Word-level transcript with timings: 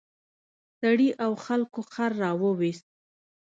سړي 0.79 1.09
او 1.23 1.31
خلکو 1.45 1.79
خر 1.91 2.11
راوویست. 2.21 2.87